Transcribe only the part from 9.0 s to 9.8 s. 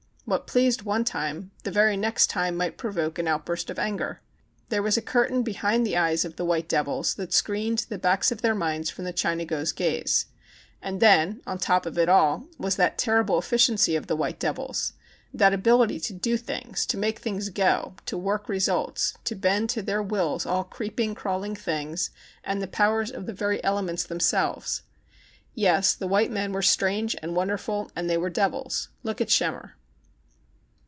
the Chinago's